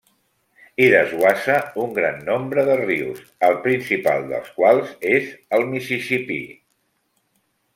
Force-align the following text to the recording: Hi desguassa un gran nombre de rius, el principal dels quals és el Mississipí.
Hi 0.83 0.85
desguassa 0.91 1.57
un 1.83 1.91
gran 1.97 2.17
nombre 2.31 2.63
de 2.69 2.77
rius, 2.81 3.21
el 3.49 3.59
principal 3.67 4.25
dels 4.33 4.49
quals 4.57 4.97
és 5.13 5.29
el 5.59 5.67
Mississipí. 5.75 6.41